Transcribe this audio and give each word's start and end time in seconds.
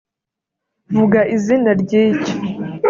vuga 0.93 1.19
izina 1.35 1.71
ry'icyo 1.81 2.33